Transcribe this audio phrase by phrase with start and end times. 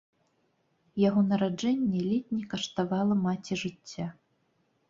[1.01, 4.07] Яго нараджэнне ледзь не каштавала маці жыцця.